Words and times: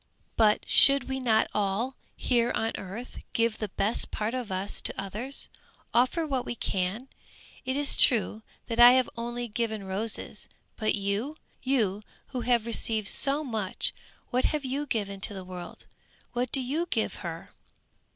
"But 0.35 0.67
should 0.67 1.07
we 1.07 1.19
not 1.19 1.47
all, 1.53 1.95
here 2.15 2.51
on 2.55 2.71
earth, 2.75 3.19
give 3.33 3.59
the 3.59 3.69
best 3.69 4.09
part 4.09 4.33
of 4.33 4.51
us 4.51 4.81
to 4.81 4.99
others? 4.99 5.47
Offer 5.93 6.25
what 6.25 6.43
we 6.43 6.55
can! 6.55 7.07
It 7.65 7.75
is 7.75 7.95
true, 7.95 8.41
that 8.65 8.79
I 8.79 8.93
have 8.93 9.07
only 9.15 9.47
given 9.47 9.83
roses 9.83 10.47
but 10.75 10.95
you? 10.95 11.37
You 11.61 12.01
who 12.29 12.41
have 12.41 12.65
received 12.65 13.09
so 13.09 13.43
much, 13.43 13.93
what 14.31 14.45
have 14.45 14.65
you 14.65 14.87
given 14.87 15.21
to 15.21 15.35
the 15.35 15.45
world? 15.45 15.85
What 16.33 16.51
do 16.51 16.61
you 16.61 16.87
give 16.89 17.17
her?" 17.17 17.51